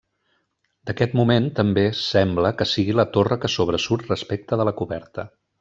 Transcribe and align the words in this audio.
D'aquest 0.89 1.13
moment 1.19 1.49
també, 1.59 1.83
sembla, 1.99 2.53
que 2.63 2.69
sigui 2.71 2.97
la 3.01 3.07
torre 3.19 3.41
que 3.45 3.55
sobresurt 3.59 4.11
respecte 4.15 4.61
de 4.63 4.71
la 4.71 4.79
coberta. 4.85 5.33